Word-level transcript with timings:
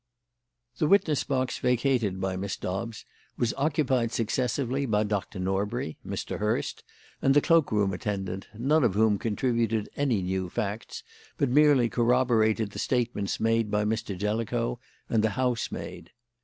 The 0.79 0.87
witness 0.87 1.23
box 1.23 1.59
vacated 1.59 2.19
by 2.19 2.35
Miss 2.35 2.57
Dobbs 2.57 3.05
was 3.37 3.53
occupied 3.55 4.11
successively 4.11 4.87
by 4.87 5.03
Dr. 5.03 5.37
Norbury, 5.37 5.99
Mr. 6.03 6.39
Hurst, 6.39 6.83
and 7.21 7.35
the 7.35 7.39
cloak 7.39 7.71
room 7.71 7.93
attendant, 7.93 8.47
none 8.57 8.83
of 8.83 8.95
whom 8.95 9.19
contributed 9.19 9.89
any 9.95 10.23
new 10.23 10.49
facts, 10.49 11.03
but 11.37 11.49
merely 11.51 11.87
corroborated 11.87 12.71
the 12.71 12.79
statements 12.79 13.39
made 13.39 13.69
by 13.69 13.85
Mr. 13.85 14.17
Jellicoe 14.17 14.79
and 15.07 15.23
the 15.23 15.29
housemaid. 15.37 16.09